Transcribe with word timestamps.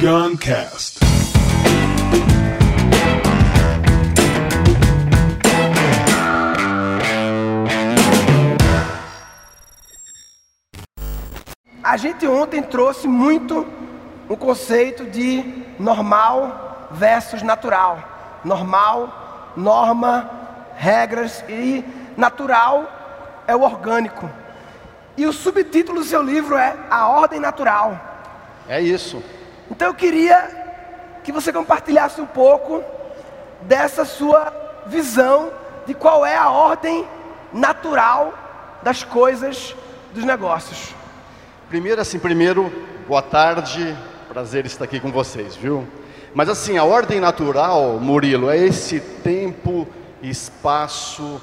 Guncast. 0.00 1.00
A 11.82 11.96
gente 11.96 12.28
ontem 12.28 12.62
trouxe 12.62 13.08
muito 13.08 13.66
o 14.28 14.36
conceito 14.36 15.04
de 15.04 15.64
normal 15.80 16.88
versus 16.92 17.42
natural. 17.42 18.40
Normal, 18.44 19.52
norma, 19.56 20.30
regras 20.76 21.42
e 21.48 21.84
natural 22.16 23.42
é 23.48 23.56
o 23.56 23.62
orgânico. 23.62 24.30
E 25.16 25.26
o 25.26 25.32
subtítulo 25.32 25.98
do 25.98 26.06
seu 26.06 26.22
livro 26.22 26.56
é 26.56 26.76
A 26.88 27.08
Ordem 27.08 27.40
Natural. 27.40 28.00
É 28.68 28.80
isso. 28.80 29.20
Então 29.70 29.88
eu 29.88 29.94
queria 29.94 31.20
que 31.22 31.32
você 31.32 31.52
compartilhasse 31.52 32.20
um 32.20 32.26
pouco 32.26 32.82
dessa 33.62 34.04
sua 34.04 34.52
visão 34.86 35.50
de 35.86 35.94
qual 35.94 36.24
é 36.24 36.36
a 36.36 36.48
ordem 36.48 37.06
natural 37.52 38.32
das 38.82 39.02
coisas, 39.02 39.74
dos 40.14 40.24
negócios. 40.24 40.94
Primeiro, 41.68 42.00
assim, 42.00 42.18
primeiro, 42.18 42.72
boa 43.06 43.22
tarde, 43.22 43.96
prazer 44.28 44.64
estar 44.66 44.84
aqui 44.84 45.00
com 45.00 45.10
vocês, 45.10 45.54
viu? 45.54 45.86
Mas 46.34 46.48
assim, 46.48 46.78
a 46.78 46.84
ordem 46.84 47.20
natural, 47.20 47.98
Murilo, 48.00 48.50
é 48.50 48.56
esse 48.56 49.00
tempo, 49.00 49.86
espaço, 50.22 51.40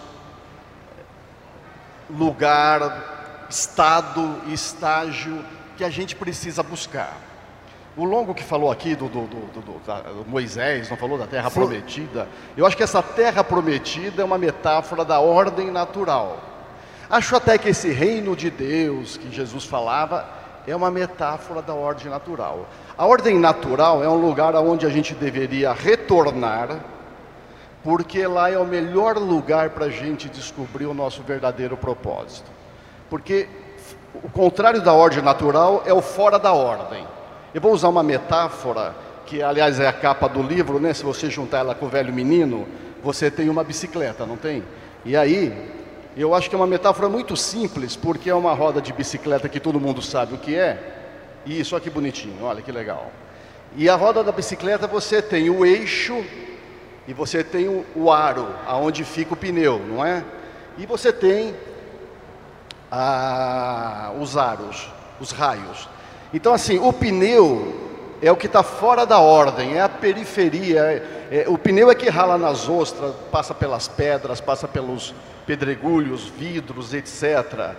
lugar, 2.10 3.46
estado 3.50 4.42
estágio 4.48 5.44
que 5.78 5.84
a 5.84 5.90
gente 5.90 6.16
precisa 6.16 6.64
buscar. 6.64 7.18
O 7.98 8.04
Longo 8.04 8.34
que 8.34 8.44
falou 8.44 8.70
aqui 8.70 8.94
do, 8.94 9.08
do, 9.08 9.26
do, 9.26 9.62
do 9.62 10.26
Moisés, 10.28 10.90
não 10.90 10.98
falou 10.98 11.18
da 11.18 11.26
terra 11.26 11.50
prometida. 11.50 12.28
Eu 12.58 12.66
acho 12.66 12.76
que 12.76 12.84
essa 12.84 13.02
terra 13.02 13.42
prometida 13.42 14.22
é 14.22 14.26
uma 14.26 14.38
metáfora 14.38 15.06
da 15.06 15.20
ordem 15.22 15.72
natural. 15.72 16.38
Acho 17.10 17.38
até 17.38 17.58
que 17.58 17.70
esse 17.70 17.92
reino 17.92 18.36
de 18.36 18.50
Deus 18.50 19.16
que 19.16 19.32
Jesus 19.32 19.64
falava 19.64 20.26
é 20.68 20.76
uma 20.76 20.92
metáfora 20.92 21.62
da 21.62 21.74
ordem 21.74 22.10
natural. 22.10 22.68
A 22.98 23.06
ordem 23.06 23.40
natural 23.40 24.04
é 24.04 24.10
um 24.10 24.20
lugar 24.20 24.56
onde 24.56 24.86
a 24.86 24.90
gente 24.90 25.14
deveria 25.14 25.72
retornar, 25.72 26.80
porque 27.84 28.26
lá 28.28 28.50
é 28.50 28.58
o 28.58 28.66
melhor 28.66 29.18
lugar 29.18 29.70
para 29.70 29.86
a 29.86 29.90
gente 29.90 30.28
descobrir 30.28 30.86
o 30.86 30.94
nosso 30.94 31.22
verdadeiro 31.22 31.78
propósito. 31.78 32.50
Porque 33.10 33.48
o 34.24 34.30
contrário 34.30 34.82
da 34.82 34.92
ordem 34.92 35.22
natural 35.22 35.84
é 35.86 35.94
o 35.94 36.02
fora 36.02 36.40
da 36.40 36.52
ordem. 36.52 37.06
Eu 37.56 37.62
vou 37.62 37.72
usar 37.72 37.88
uma 37.88 38.04
metáfora, 38.04 38.94
que 39.26 39.42
aliás 39.42 39.80
é 39.80 39.88
a 39.88 39.94
capa 39.94 40.28
do 40.28 40.44
livro, 40.44 40.78
né? 40.78 40.94
Se 40.94 41.06
você 41.06 41.30
juntar 41.30 41.60
ela 41.60 41.74
com 41.74 41.86
o 41.86 41.90
velho 41.90 42.14
menino, 42.14 42.68
você 43.02 43.32
tem 43.32 43.48
uma 43.48 43.64
bicicleta, 43.64 44.26
não 44.26 44.36
tem? 44.36 44.62
E 45.06 45.16
aí, 45.16 45.72
eu 46.18 46.36
acho 46.36 46.50
que 46.50 46.56
é 46.58 46.60
uma 46.60 46.68
metáfora 46.68 47.08
muito 47.08 47.38
simples, 47.38 47.96
porque 47.96 48.30
é 48.30 48.36
uma 48.36 48.54
roda 48.54 48.82
de 48.82 48.92
bicicleta 48.92 49.48
que 49.48 49.62
todo 49.62 49.80
mundo 49.80 50.02
sabe 50.02 50.36
o 50.36 50.38
que 50.38 50.54
é. 50.54 50.98
E 51.46 51.58
isso 51.58 51.78
aqui 51.78 51.90
bonitinho, 51.90 52.44
olha 52.44 52.62
que 52.62 52.74
legal. 52.74 53.10
E 53.74 53.88
a 53.88 53.96
roda 53.96 54.22
da 54.22 54.34
bicicleta 54.34 54.86
você 54.86 55.22
tem 55.22 55.50
o 55.50 55.66
eixo 55.66 56.26
e 57.08 57.14
você 57.14 57.42
tem 57.42 57.70
o, 57.96 58.12
aro, 58.12 58.54
aonde 58.68 59.06
fica 59.06 59.34
o 59.34 59.38
pneu, 59.38 59.80
não 59.80 60.06
é? 60.06 60.26
E 60.78 60.86
você 60.86 61.14
tem 61.14 61.56
a, 62.92 64.12
os 64.20 64.36
aros, 64.36 64.90
os 65.22 65.32
raios. 65.32 65.95
Então, 66.34 66.54
assim, 66.54 66.80
o 66.80 66.92
pneu 66.92 67.86
é 68.22 68.32
o 68.32 68.36
que 68.36 68.48
está 68.48 68.64
fora 68.64 69.06
da 69.06 69.20
ordem, 69.20 69.76
é 69.76 69.82
a 69.82 69.90
periferia. 69.90 70.80
É, 70.80 71.44
é, 71.44 71.46
o 71.48 71.58
pneu 71.58 71.90
é 71.92 71.96
que 71.96 72.10
rala 72.10 72.38
nas 72.38 72.68
ostras, 72.68 73.14
passa 73.32 73.54
pelas 73.54 73.88
pedras, 73.88 74.42
passa 74.42 74.68
pelos 74.68 75.14
pedregulhos, 75.46 76.28
vidros, 76.28 76.94
etc. 76.94 77.76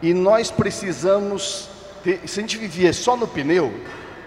E 0.00 0.14
nós 0.14 0.50
precisamos, 0.50 1.68
ter, 2.04 2.20
se 2.26 2.40
a 2.40 2.42
gente 2.42 2.56
viver 2.56 2.94
só 2.94 3.16
no 3.16 3.26
pneu, 3.26 3.72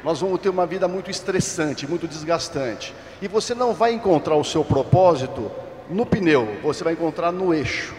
nós 0.04 0.20
vamos 0.20 0.42
ter 0.42 0.50
uma 0.50 0.66
vida 0.66 0.88
muito 0.88 1.10
estressante, 1.10 1.88
muito 1.88 2.08
desgastante. 2.08 2.94
E 3.22 3.28
você 3.28 3.56
não 3.56 3.74
vai 3.74 3.94
encontrar 3.94 4.36
o 4.36 4.44
seu 4.44 4.66
propósito 4.66 5.50
no 5.90 6.06
pneu, 6.06 6.58
você 6.62 6.84
vai 6.84 6.94
encontrar 6.94 7.32
no 7.32 7.54
eixo. 7.54 7.96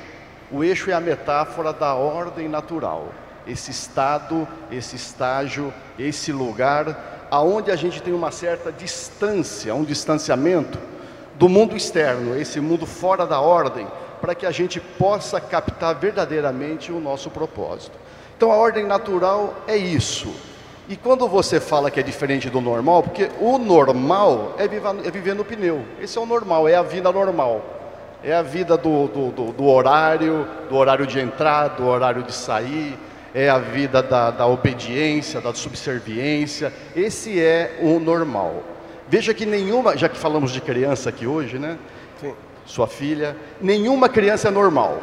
O 0.52 0.62
eixo 0.62 0.90
é 0.90 0.92
a 0.92 1.00
metáfora 1.00 1.72
da 1.72 1.94
ordem 1.94 2.48
natural 2.48 3.08
esse 3.46 3.70
estado, 3.70 4.46
esse 4.70 4.96
estágio, 4.96 5.72
esse 5.98 6.32
lugar, 6.32 7.26
aonde 7.30 7.70
a 7.70 7.76
gente 7.76 8.02
tem 8.02 8.12
uma 8.12 8.30
certa 8.30 8.70
distância, 8.70 9.74
um 9.74 9.84
distanciamento 9.84 10.78
do 11.34 11.48
mundo 11.48 11.76
externo, 11.76 12.36
esse 12.38 12.60
mundo 12.60 12.86
fora 12.86 13.26
da 13.26 13.40
ordem, 13.40 13.86
para 14.20 14.34
que 14.34 14.46
a 14.46 14.50
gente 14.50 14.80
possa 14.80 15.40
captar 15.40 15.94
verdadeiramente 15.94 16.92
o 16.92 17.00
nosso 17.00 17.30
propósito. 17.30 17.98
Então 18.36 18.50
a 18.50 18.56
ordem 18.56 18.86
natural 18.86 19.54
é 19.66 19.76
isso. 19.76 20.34
E 20.88 20.96
quando 20.96 21.26
você 21.26 21.60
fala 21.60 21.90
que 21.90 21.98
é 21.98 22.02
diferente 22.02 22.50
do 22.50 22.60
normal, 22.60 23.02
porque 23.02 23.30
o 23.40 23.58
normal 23.58 24.54
é 24.58 24.68
viver, 24.68 24.88
é 25.04 25.10
viver 25.10 25.34
no 25.34 25.44
pneu, 25.44 25.84
esse 26.00 26.18
é 26.18 26.20
o 26.20 26.26
normal, 26.26 26.68
é 26.68 26.74
a 26.74 26.82
vida 26.82 27.10
normal. 27.10 27.62
É 28.22 28.32
a 28.32 28.42
vida 28.42 28.76
do, 28.76 29.06
do, 29.08 29.30
do, 29.30 29.52
do 29.52 29.66
horário, 29.66 30.48
do 30.70 30.76
horário 30.76 31.06
de 31.06 31.20
entrar, 31.20 31.68
do 31.68 31.86
horário 31.86 32.22
de 32.22 32.32
sair, 32.32 32.98
é 33.34 33.50
a 33.50 33.58
vida 33.58 34.00
da, 34.00 34.30
da 34.30 34.46
obediência, 34.46 35.40
da 35.40 35.52
subserviência. 35.52 36.72
Esse 36.94 37.40
é 37.40 37.78
o 37.82 37.98
normal. 37.98 38.62
Veja 39.08 39.34
que 39.34 39.44
nenhuma, 39.44 39.96
já 39.96 40.08
que 40.08 40.16
falamos 40.16 40.52
de 40.52 40.60
criança 40.60 41.08
aqui 41.08 41.26
hoje, 41.26 41.58
né? 41.58 41.76
Sim. 42.20 42.32
Sua 42.64 42.86
filha, 42.86 43.36
nenhuma 43.60 44.08
criança 44.08 44.48
é 44.48 44.50
normal. 44.50 45.02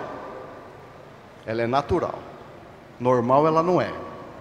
Ela 1.45 1.63
é 1.63 1.67
natural. 1.67 2.17
Normal 2.99 3.45
ela 3.45 3.61
não 3.61 3.81
é. 3.81 3.91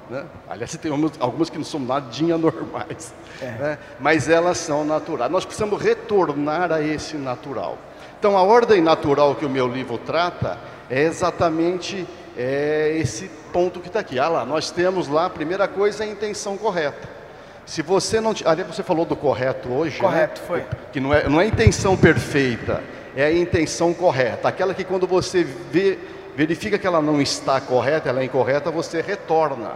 Né? 0.08 0.24
Aliás, 0.48 0.76
tem 0.76 0.92
algumas 1.18 1.50
que 1.50 1.58
não 1.58 1.64
são 1.64 1.80
nadinha 1.80 2.38
normais, 2.38 3.12
é. 3.42 3.46
né? 3.46 3.78
mas 3.98 4.28
elas 4.28 4.58
são 4.58 4.84
naturais. 4.84 5.30
Nós 5.30 5.44
precisamos 5.44 5.80
retornar 5.82 6.72
a 6.72 6.80
esse 6.80 7.16
natural. 7.16 7.76
Então, 8.18 8.36
a 8.36 8.42
ordem 8.42 8.80
natural 8.80 9.34
que 9.34 9.44
o 9.44 9.50
meu 9.50 9.66
livro 9.66 9.98
trata 9.98 10.58
é 10.88 11.02
exatamente 11.02 12.06
é 12.36 12.96
esse 12.96 13.30
ponto 13.53 13.81
que 13.81 13.88
está 13.88 14.00
aqui. 14.00 14.19
Ah 14.19 14.28
lá, 14.28 14.44
nós 14.44 14.71
temos 14.71 15.09
lá, 15.09 15.27
a 15.27 15.31
primeira 15.31 15.69
coisa 15.69 16.05
é 16.05 16.09
a 16.09 16.11
intenção 16.11 16.56
correta. 16.56 17.21
Se 17.66 17.83
você 17.83 18.21
não. 18.21 18.34
Ali 18.44 18.62
você 18.65 18.83
falou 18.83 19.05
do 19.05 19.15
correto 19.15 19.69
hoje. 19.69 19.97
Né? 19.97 20.00
Correto, 20.00 20.41
né? 20.41 20.47
foi. 20.47 20.65
Que 20.93 20.99
não 20.99 21.15
é, 21.15 21.28
não 21.28 21.41
é 21.41 21.47
intenção 21.47 21.97
perfeita, 21.97 22.83
é 23.15 23.25
a 23.25 23.33
intenção 23.33 23.94
correta. 23.94 24.49
Aquela 24.49 24.75
que 24.75 24.83
quando 24.83 25.06
você 25.06 25.44
vê, 25.44 25.99
verifica 26.34 26.78
que 26.78 26.87
ela 26.87 27.00
não 27.00 27.21
está 27.21 27.61
correta, 27.61 28.09
ela 28.09 28.21
é 28.21 28.25
incorreta, 28.25 28.71
você 28.71 29.00
retorna. 29.00 29.72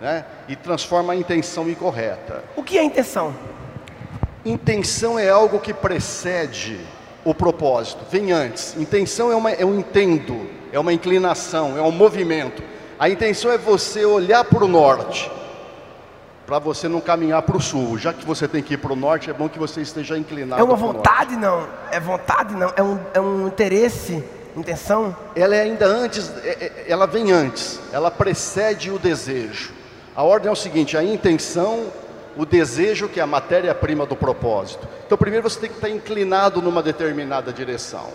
Né? 0.00 0.24
E 0.48 0.56
transforma 0.56 1.12
a 1.12 1.16
intenção 1.16 1.68
em 1.68 1.74
correta. 1.74 2.42
O 2.56 2.62
que 2.62 2.76
é 2.76 2.82
intenção? 2.82 3.32
Intenção 4.44 5.16
é 5.16 5.28
algo 5.28 5.60
que 5.60 5.72
precede 5.72 6.80
o 7.24 7.32
propósito, 7.32 8.04
vem 8.10 8.32
antes. 8.32 8.76
Intenção 8.76 9.30
é, 9.30 9.36
uma, 9.36 9.52
é 9.52 9.64
um 9.64 9.78
intendo, 9.78 10.48
é 10.72 10.78
uma 10.80 10.92
inclinação, 10.92 11.78
é 11.78 11.82
um 11.82 11.92
movimento. 11.92 12.62
A 13.02 13.10
intenção 13.10 13.50
é 13.50 13.58
você 13.58 14.04
olhar 14.04 14.44
para 14.44 14.64
o 14.64 14.68
norte, 14.68 15.28
para 16.46 16.60
você 16.60 16.86
não 16.86 17.00
caminhar 17.00 17.42
para 17.42 17.56
o 17.56 17.60
sul. 17.60 17.98
Já 17.98 18.12
que 18.12 18.24
você 18.24 18.46
tem 18.46 18.62
que 18.62 18.74
ir 18.74 18.76
para 18.76 18.92
o 18.92 18.94
norte, 18.94 19.28
é 19.28 19.32
bom 19.32 19.48
que 19.48 19.58
você 19.58 19.80
esteja 19.80 20.16
inclinado. 20.16 20.62
É 20.62 20.64
uma 20.64 20.76
vontade, 20.76 21.34
não? 21.36 21.66
É 21.90 21.98
vontade, 21.98 22.54
não? 22.54 22.72
É 22.76 22.80
um, 22.80 23.00
é 23.12 23.20
um 23.20 23.48
interesse, 23.48 24.22
intenção? 24.56 25.16
Ela 25.34 25.56
é 25.56 25.62
ainda 25.62 25.84
antes, 25.84 26.30
é, 26.44 26.50
é, 26.50 26.84
ela 26.86 27.04
vem 27.08 27.32
antes, 27.32 27.80
ela 27.92 28.08
precede 28.08 28.92
o 28.92 29.00
desejo. 29.00 29.72
A 30.14 30.22
ordem 30.22 30.48
é 30.48 30.52
o 30.52 30.54
seguinte: 30.54 30.96
a 30.96 31.02
intenção 31.02 31.88
o 32.36 32.46
desejo 32.46 33.08
que 33.08 33.18
é 33.18 33.22
a 33.24 33.26
matéria-prima 33.26 34.06
do 34.06 34.14
propósito. 34.14 34.86
Então, 35.04 35.18
primeiro 35.18 35.50
você 35.50 35.58
tem 35.58 35.70
que 35.70 35.74
estar 35.74 35.90
inclinado 35.90 36.62
numa 36.62 36.80
determinada 36.80 37.52
direção. 37.52 38.10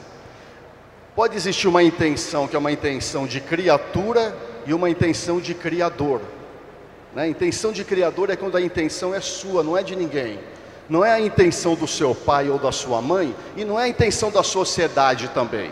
Pode 1.14 1.36
existir 1.36 1.68
uma 1.68 1.84
intenção 1.84 2.48
que 2.48 2.56
é 2.56 2.60
uma 2.60 2.72
intenção 2.72 3.28
de 3.28 3.42
criatura 3.42 4.34
e 4.68 4.74
uma 4.74 4.90
intenção 4.90 5.40
de 5.40 5.54
criador. 5.54 6.22
Né? 7.16 7.30
Intenção 7.30 7.72
de 7.72 7.86
criador 7.86 8.30
é 8.30 8.36
quando 8.36 8.58
a 8.58 8.62
intenção 8.62 9.16
é 9.16 9.22
sua, 9.22 9.64
não 9.64 9.78
é 9.78 9.82
de 9.82 9.96
ninguém. 9.96 10.40
Não 10.90 11.04
é 11.04 11.12
a 11.12 11.20
intenção 11.20 11.74
do 11.74 11.88
seu 11.88 12.14
pai 12.14 12.50
ou 12.50 12.60
da 12.60 12.72
sua 12.72 13.02
mãe 13.02 13.34
e 13.56 13.64
não 13.64 13.80
é 13.80 13.86
a 13.86 13.88
intenção 13.88 14.30
da 14.30 14.44
sociedade 14.44 15.30
também. 15.30 15.72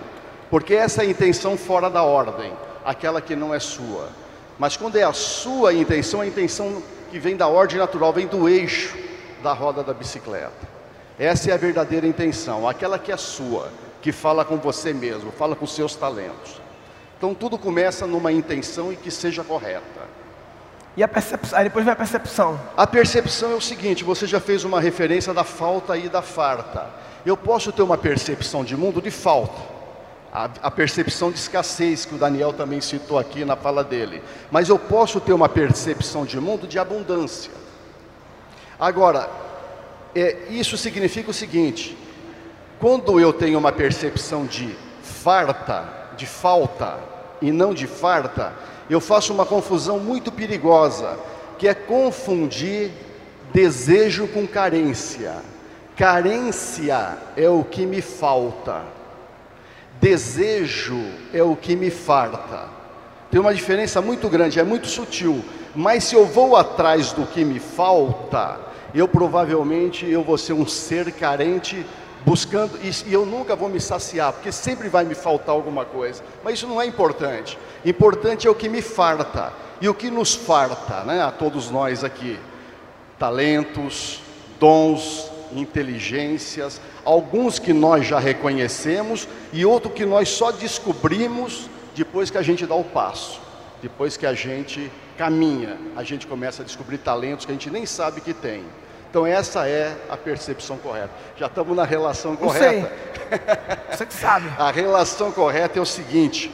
Porque 0.50 0.74
essa 0.74 1.04
é 1.04 1.06
a 1.06 1.10
intenção 1.10 1.58
fora 1.58 1.90
da 1.90 2.04
ordem, 2.04 2.52
aquela 2.86 3.22
que 3.22 3.36
não 3.36 3.54
é 3.54 3.60
sua. 3.60 4.10
Mas 4.58 4.78
quando 4.78 4.96
é 4.96 5.04
a 5.04 5.14
sua 5.14 5.74
intenção, 5.74 6.22
a 6.22 6.28
intenção 6.28 6.82
que 7.12 7.20
vem 7.20 7.36
da 7.36 7.48
ordem 7.48 7.78
natural, 7.78 8.14
vem 8.14 8.28
do 8.28 8.48
eixo 8.48 8.98
da 9.44 9.52
roda 9.52 9.84
da 9.84 9.94
bicicleta. 9.94 10.76
Essa 11.20 11.52
é 11.52 11.54
a 11.54 11.58
verdadeira 11.58 12.08
intenção, 12.08 12.68
aquela 12.68 12.98
que 12.98 13.12
é 13.12 13.18
sua, 13.18 13.70
que 14.02 14.12
fala 14.12 14.46
com 14.46 14.58
você 14.58 14.94
mesmo, 14.94 15.32
fala 15.32 15.56
com 15.56 15.68
seus 15.68 15.96
talentos. 15.96 16.65
Então 17.18 17.34
tudo 17.34 17.58
começa 17.58 18.06
numa 18.06 18.32
intenção 18.32 18.92
e 18.92 18.96
que 18.96 19.10
seja 19.10 19.44
correta. 19.44 20.16
E 20.98 21.04
a 21.04 21.08
percepção, 21.08 21.60
aí 21.60 21.66
depois 21.66 21.84
vem 21.84 21.92
a 21.92 21.96
percepção. 21.96 22.60
A 22.76 22.88
percepção 22.88 23.52
é 23.52 23.56
o 23.56 23.62
seguinte: 23.62 24.04
você 24.04 24.26
já 24.26 24.40
fez 24.40 24.64
uma 24.64 24.80
referência 24.80 25.34
da 25.34 25.44
falta 25.44 25.98
e 25.98 26.08
da 26.08 26.22
farta. 26.22 26.90
Eu 27.26 27.36
posso 27.36 27.72
ter 27.72 27.82
uma 27.82 27.98
percepção 27.98 28.64
de 28.64 28.78
mundo 28.78 29.02
de 29.02 29.12
falta. 29.12 29.76
A, 30.62 30.70
percepção 30.70 31.32
de 31.32 31.38
escassez, 31.38 32.04
que 32.04 32.14
o 32.14 32.18
Daniel 32.18 32.52
também 32.52 32.82
citou 32.82 33.18
aqui 33.18 33.46
na 33.46 33.56
fala 33.56 33.86
dele. 33.86 34.22
Mas 34.52 34.68
eu 34.68 34.78
posso 34.78 35.22
ter 35.22 35.32
uma 35.32 35.48
percepção 35.48 36.26
de 36.26 36.38
mundo 36.42 36.68
de 36.68 36.78
abundância. 36.78 37.54
Agora, 38.78 39.30
é, 40.14 40.48
isso 40.50 40.76
significa 40.78 41.32
o 41.32 41.34
seguinte: 41.34 41.98
quando 42.80 43.18
eu 43.18 43.32
tenho 43.32 43.58
uma 43.58 43.72
percepção 43.72 44.46
de 44.46 44.76
farta, 45.02 46.05
de 46.16 46.26
falta, 46.26 47.00
e 47.42 47.52
não 47.52 47.74
de 47.74 47.88
farta, 47.88 48.54
eu 48.90 49.00
faço 49.00 49.34
uma 49.34 49.46
confusão 49.46 50.00
muito 50.00 50.32
perigosa, 50.32 51.18
que 51.58 51.68
é 51.68 51.74
confundir 51.74 52.92
desejo 53.54 54.28
com 54.28 54.46
carência. 54.46 55.36
Carência 55.96 57.18
é 57.38 57.48
o 57.48 57.64
que 57.64 57.86
me 57.86 58.02
falta, 58.02 58.84
desejo 60.02 61.02
é 61.34 61.42
o 61.42 61.56
que 61.56 61.76
me 61.76 61.90
farta. 61.90 62.68
Tem 63.32 63.40
uma 63.40 63.54
diferença 63.54 64.02
muito 64.02 64.30
grande, 64.30 64.60
é 64.60 64.64
muito 64.64 64.88
sutil, 64.88 65.44
mas 65.74 66.04
se 66.06 66.16
eu 66.16 66.26
vou 66.26 66.56
atrás 66.56 67.12
do 67.12 67.26
que 67.26 67.46
me 67.46 67.60
falta, 67.60 68.60
eu 68.94 69.08
provavelmente 69.08 70.10
eu 70.10 70.24
vou 70.24 70.38
ser 70.38 70.54
um 70.54 70.68
ser 70.68 71.12
carente 71.12 71.86
buscando, 72.26 72.80
e, 72.82 73.14
eu 73.14 73.26
nunca 73.26 73.56
vou 73.56 73.70
me 73.70 73.80
saciar, 73.80 74.34
porque 74.34 74.52
sempre 74.52 74.90
vai 74.90 75.06
me 75.06 75.14
faltar 75.14 75.54
alguma 75.54 75.86
coisa. 75.86 76.24
Mas 76.44 76.56
isso 76.56 76.68
não 76.68 76.82
é 76.82 76.86
importante. 76.86 77.58
Importante 77.86 78.48
é 78.48 78.50
o 78.50 78.56
que 78.56 78.68
me 78.68 78.82
farta. 78.82 79.54
E 79.80 79.88
o 79.88 79.94
que 79.94 80.10
nos 80.10 80.34
farta, 80.34 81.04
né, 81.04 81.22
a 81.22 81.32
todos 81.32 81.70
nós 81.70 82.04
aqui? 82.04 82.40
Talentos, 83.20 84.22
dons, 84.60 85.30
inteligências, 85.54 86.82
alguns 87.04 87.60
que 87.60 87.72
nós 87.72 88.08
já 88.08 88.20
reconhecemos 88.20 89.28
e 89.54 89.66
outro 89.66 89.92
que 89.92 90.06
nós 90.06 90.30
só 90.30 90.52
descobrimos 90.52 91.70
depois 91.96 92.30
que 92.30 92.38
a 92.38 92.42
gente 92.42 92.66
dá 92.66 92.76
o 92.76 92.84
passo, 92.84 93.40
depois 93.82 94.18
que 94.18 94.26
a 94.26 94.34
gente 94.34 94.92
caminha, 95.18 95.78
a 95.96 96.04
gente 96.04 96.28
começa 96.28 96.62
a 96.62 96.66
descobrir 96.66 96.98
talentos 96.98 97.46
que 97.46 97.52
a 97.52 97.56
gente 97.56 97.70
nem 97.70 97.86
sabe 97.86 98.20
que 98.20 98.34
tem. 98.34 98.64
Então 99.16 99.26
essa 99.26 99.66
é 99.66 99.96
a 100.10 100.18
percepção 100.18 100.78
correta. 100.78 101.10
Já 101.38 101.46
estamos 101.46 101.74
na 101.74 101.86
relação 101.86 102.36
correta. 102.36 102.92
Sei. 103.30 103.90
Você 103.90 104.06
que 104.06 104.14
sabe. 104.14 104.52
a 104.60 104.70
relação 104.70 105.32
correta 105.32 105.80
é 105.80 105.82
o 105.82 105.86
seguinte: 105.86 106.54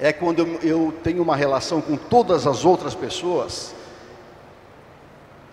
é 0.00 0.10
quando 0.10 0.40
eu, 0.62 0.90
tenho 1.04 1.22
uma 1.22 1.36
relação 1.36 1.82
com 1.82 1.98
todas 1.98 2.46
as 2.46 2.64
outras 2.64 2.94
pessoas, 2.94 3.74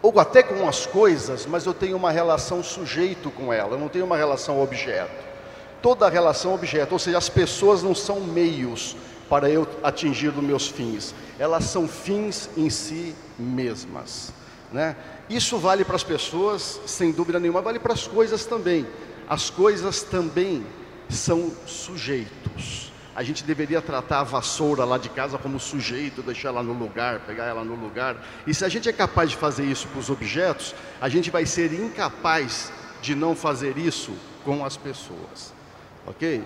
ou 0.02 0.18
até 0.18 0.42
com 0.42 0.66
as 0.66 0.86
coisas, 0.86 1.46
mas 1.46 1.66
eu 1.66 1.74
tenho 1.74 1.98
uma 1.98 2.10
relação 2.10 2.64
sujeito 2.64 3.30
com 3.30 3.52
ela, 3.52 3.72
eu 3.72 3.78
não 3.78 3.90
tenho 3.90 4.06
uma 4.06 4.16
relação 4.16 4.64
objeto. 4.64 5.26
Toda 5.82 6.08
relação 6.08 6.54
objeto, 6.54 6.94
ou 6.94 7.00
seja, 7.00 7.18
as 7.18 7.28
pessoas 7.28 7.84
não 7.84 7.94
são 7.94 8.22
meios 8.22 8.96
para 9.30 9.50
eu 9.50 9.68
atingir 9.84 10.30
os 10.30 10.42
meus 10.42 10.70
fins, 10.70 11.14
elas 11.38 11.66
são 11.66 11.86
fins 11.86 12.50
em 12.56 12.70
si 12.70 13.14
mesmas. 13.38 14.32
Né? 14.72 14.96
Isso 15.30 15.58
vale 15.58 15.84
para 15.84 15.96
as 15.96 16.04
pessoas, 16.04 16.80
sem 16.86 17.12
dúvida 17.12 17.40
nenhuma, 17.40 17.62
vale 17.62 17.80
para 17.80 17.94
as 17.94 18.08
coisas 18.08 18.46
também. 18.46 18.86
As 19.28 19.50
coisas 19.50 20.04
também 20.04 20.66
são 21.10 21.52
sujeitos. 21.66 22.92
A 23.16 23.24
gente 23.24 23.44
deveria 23.44 23.82
tratar 23.82 24.20
a 24.20 24.24
vassoura 24.24 24.84
lá 24.84 24.98
de 24.98 25.10
casa 25.10 25.38
como 25.38 25.60
sujeito, 25.60 26.22
deixar 26.22 26.50
ela 26.50 26.62
no 26.62 26.74
lugar, 26.74 27.22
pegar 27.22 27.46
ela 27.46 27.64
no 27.64 27.74
lugar. 27.74 28.18
E 28.46 28.54
se 28.54 28.66
a 28.66 28.70
gente 28.70 28.90
é 28.90 28.94
capaz 28.94 29.30
de 29.30 29.38
fazer 29.38 29.64
isso 29.64 29.88
para 29.88 30.00
os 30.00 30.10
objetos, 30.10 30.76
a 31.00 31.08
gente 31.08 31.32
vai 31.32 31.46
ser 31.46 31.74
incapaz 31.74 32.72
de 33.02 33.16
não 33.16 33.36
fazer 33.36 33.78
isso 33.78 34.12
com 34.44 34.66
as 34.66 34.76
pessoas. 34.76 35.54
Ok? 36.06 36.44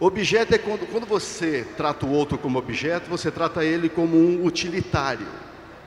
Objeto 0.00 0.54
é 0.54 0.58
quando, 0.58 0.90
quando 0.90 1.06
você 1.06 1.66
trata 1.76 2.06
o 2.06 2.10
outro 2.10 2.38
como 2.38 2.58
objeto, 2.58 3.10
você 3.10 3.30
trata 3.30 3.64
ele 3.64 3.88
como 3.88 4.16
um 4.16 4.44
utilitário, 4.44 5.26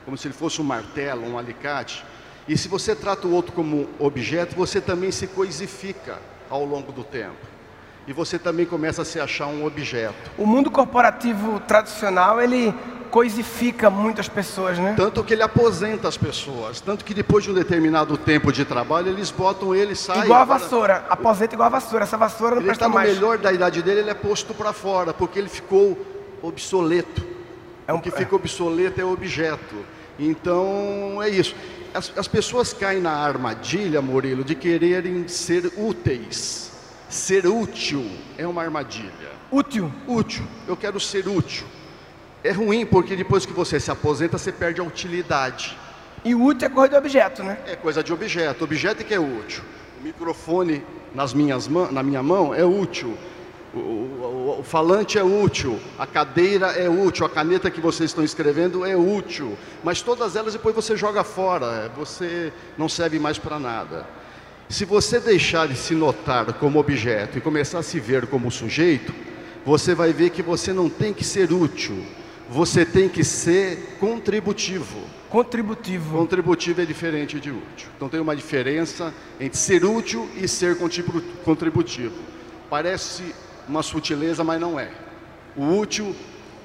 como 0.04 0.16
se 0.16 0.28
ele 0.28 0.34
fosse 0.34 0.60
um 0.60 0.64
martelo, 0.64 1.26
um 1.26 1.36
alicate. 1.36 2.04
E 2.48 2.56
se 2.56 2.68
você 2.68 2.94
trata 2.94 3.26
o 3.26 3.32
outro 3.32 3.52
como 3.52 3.88
objeto, 3.98 4.56
você 4.56 4.80
também 4.80 5.10
se 5.12 5.26
coisifica 5.26 6.18
ao 6.50 6.64
longo 6.64 6.90
do 6.92 7.04
tempo. 7.04 7.52
E 8.06 8.12
você 8.12 8.38
também 8.38 8.66
começa 8.66 9.02
a 9.02 9.04
se 9.04 9.20
achar 9.20 9.46
um 9.46 9.64
objeto. 9.64 10.30
O 10.36 10.44
mundo 10.44 10.70
corporativo 10.70 11.60
tradicional, 11.60 12.40
ele 12.40 12.74
coisifica 13.12 13.90
muitas 13.90 14.28
pessoas, 14.28 14.78
né? 14.78 14.94
Tanto 14.96 15.22
que 15.22 15.34
ele 15.34 15.42
aposenta 15.42 16.08
as 16.08 16.16
pessoas, 16.16 16.80
tanto 16.80 17.04
que 17.04 17.12
depois 17.12 17.44
de 17.44 17.50
um 17.50 17.54
determinado 17.54 18.16
tempo 18.16 18.50
de 18.50 18.64
trabalho, 18.64 19.08
eles 19.08 19.30
botam 19.30 19.74
ele 19.74 19.94
sai. 19.94 20.24
Igual 20.24 20.40
a 20.40 20.44
vassoura, 20.44 20.94
para... 21.00 21.12
aposenta 21.12 21.54
igual 21.54 21.66
a 21.66 21.70
vassoura. 21.70 22.04
Essa 22.04 22.16
vassoura 22.16 22.54
não 22.56 22.62
ele 22.62 22.68
presta 22.68 22.86
está 22.86 22.94
mais. 22.94 23.10
no 23.10 23.14
melhor 23.14 23.38
da 23.38 23.52
idade 23.52 23.82
dele, 23.82 24.00
ele 24.00 24.10
é 24.10 24.14
posto 24.14 24.54
para 24.54 24.72
fora, 24.72 25.12
porque 25.12 25.38
ele 25.38 25.48
ficou 25.48 25.96
obsoleto. 26.40 27.22
É 27.86 27.92
um... 27.92 27.98
O 27.98 28.00
que 28.00 28.10
fica 28.10 28.34
obsoleto 28.34 29.00
é 29.00 29.04
objeto. 29.04 29.76
Então 30.28 31.22
é 31.22 31.28
isso 31.28 31.54
as, 31.94 32.12
as 32.16 32.28
pessoas 32.28 32.72
caem 32.72 33.00
na 33.00 33.12
armadilha, 33.12 34.00
Murilo, 34.00 34.44
de 34.44 34.54
quererem 34.54 35.28
ser 35.28 35.72
úteis. 35.76 36.70
Ser 37.08 37.46
útil 37.46 38.04
é 38.38 38.46
uma 38.46 38.62
armadilha. 38.62 39.32
Útil? 39.50 39.92
Útil. 40.06 40.44
Eu 40.66 40.76
quero 40.76 40.98
ser 40.98 41.28
útil. 41.28 41.66
É 42.42 42.50
ruim 42.50 42.86
porque 42.86 43.14
depois 43.14 43.44
que 43.44 43.52
você 43.52 43.78
se 43.78 43.90
aposenta, 43.90 44.38
você 44.38 44.50
perde 44.50 44.80
a 44.80 44.84
utilidade. 44.84 45.76
E 46.24 46.34
útil 46.34 46.66
é 46.66 46.70
coisa 46.70 46.88
de 46.90 46.96
objeto, 46.96 47.42
né? 47.42 47.58
É 47.66 47.76
coisa 47.76 48.02
de 48.02 48.12
objeto. 48.12 48.64
Objeto 48.64 49.02
é 49.02 49.04
que 49.04 49.14
é 49.14 49.20
útil. 49.20 49.62
O 50.00 50.04
microfone 50.04 50.82
nas 51.14 51.34
minhas 51.34 51.68
na 51.68 52.02
minha 52.02 52.22
mão 52.22 52.54
é 52.54 52.64
útil. 52.64 53.16
O, 53.74 53.78
o, 53.78 54.56
o, 54.60 54.62
falante 54.62 55.18
é 55.18 55.24
útil, 55.24 55.80
a 55.98 56.06
cadeira 56.06 56.72
é 56.72 56.90
útil, 56.90 57.24
a 57.24 57.30
caneta 57.30 57.70
que 57.70 57.80
vocês 57.80 58.10
estão 58.10 58.22
escrevendo 58.22 58.84
é 58.84 58.94
útil, 58.94 59.56
mas 59.82 60.02
todas 60.02 60.36
elas 60.36 60.52
depois 60.52 60.74
você 60.74 60.94
joga 60.94 61.24
fora, 61.24 61.90
você 61.96 62.52
não 62.76 62.86
serve 62.86 63.18
mais 63.18 63.38
para 63.38 63.58
nada. 63.58 64.06
Se 64.68 64.84
você 64.84 65.18
deixar 65.18 65.68
de 65.68 65.76
se 65.76 65.94
notar 65.94 66.52
como 66.54 66.78
objeto 66.78 67.38
e 67.38 67.40
começar 67.40 67.78
a 67.78 67.82
se 67.82 67.98
ver 67.98 68.26
como 68.26 68.50
sujeito, 68.50 69.12
você 69.64 69.94
vai 69.94 70.12
ver 70.12 70.30
que 70.30 70.42
você 70.42 70.72
não 70.72 70.90
tem 70.90 71.14
que 71.14 71.24
ser 71.24 71.52
útil, 71.52 72.04
você 72.50 72.84
tem 72.84 73.08
que 73.08 73.24
ser 73.24 73.96
contributivo. 73.98 75.00
Contributivo. 75.30 76.18
Contributivo 76.18 76.82
é 76.82 76.84
diferente 76.84 77.40
de 77.40 77.50
útil. 77.50 77.88
Então 77.96 78.08
tem 78.08 78.20
uma 78.20 78.36
diferença 78.36 79.14
entre 79.40 79.58
ser 79.58 79.82
útil 79.82 80.28
e 80.36 80.46
ser 80.46 80.76
contributivo. 81.44 82.16
Parece 82.68 83.34
uma 83.68 83.82
sutileza, 83.82 84.42
mas 84.42 84.60
não 84.60 84.78
é. 84.78 84.90
O 85.56 85.76
útil 85.78 86.14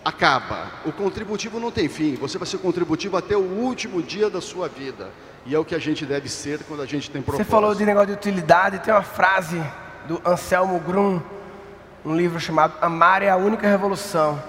acaba. 0.04 0.72
O 0.86 0.92
contributivo 0.92 1.60
não 1.60 1.72
tem 1.72 1.90
fim. 1.90 2.16
Você 2.16 2.38
vai 2.38 2.48
ser 2.48 2.58
contributivo 2.60 3.18
até 3.18 3.36
o 3.36 3.42
último 3.42 4.02
dia 4.02 4.30
da 4.30 4.42
sua 4.42 4.68
vida. 4.68 5.12
E 5.46 5.56
é 5.56 5.60
o 5.60 5.66
que 5.66 5.76
a 5.76 5.80
gente 5.80 6.06
deve 6.06 6.30
ser 6.30 6.60
quando 6.64 6.82
a 6.82 6.86
gente 6.86 7.10
tem 7.10 7.22
propósito. 7.22 7.46
Você 7.46 7.52
falou 7.52 7.76
de 7.76 7.86
negócio 7.86 8.08
de 8.08 8.14
utilidade. 8.14 8.80
Tem 8.80 8.94
uma 8.94 9.04
frase 9.04 9.62
do 10.08 10.22
Anselmo 10.26 10.80
Grum, 10.80 11.22
um 12.06 12.16
livro 12.16 12.40
chamado 12.40 12.74
Amar 12.82 13.22
é 13.22 13.30
a 13.30 13.36
Única 13.36 13.68
Revolução, 13.68 14.42